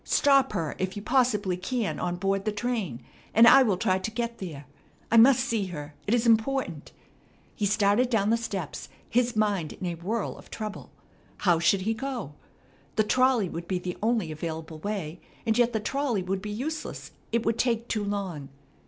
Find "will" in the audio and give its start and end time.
3.61-3.77